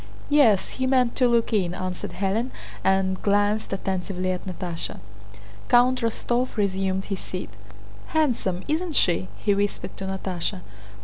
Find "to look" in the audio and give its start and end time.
1.17-1.53